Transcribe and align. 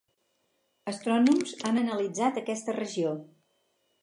Astrònoms 0.91 1.53
han 1.69 1.77
analitzat 1.83 2.41
aquesta 2.43 2.79
regió. 2.79 3.15